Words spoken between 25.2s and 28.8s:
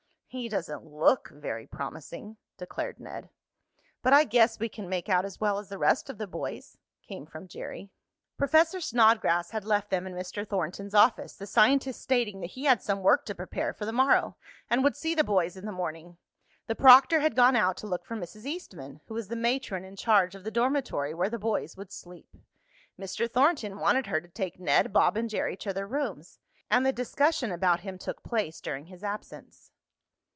Jerry to their rooms, and the discussion about him took place